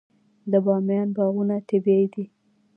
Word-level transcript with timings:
د 0.51 0.53
بامیان 0.65 1.07
باغونه 1.15 1.55
طبیعي 1.69 2.07
دي. 2.13 2.25